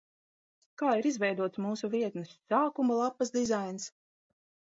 [0.81, 3.87] Kā ir izveidots mūsu vietnes sākuma lapas dizains?